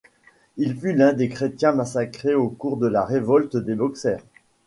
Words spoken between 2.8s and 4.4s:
la révolte des Boxers.